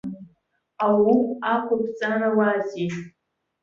Ауӷә 0.85 1.25
ақәбҵарауазеи. 1.53 2.89